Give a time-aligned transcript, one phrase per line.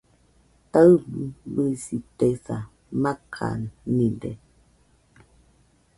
[0.71, 2.57] Taɨbɨsitesa,
[3.01, 4.31] makanide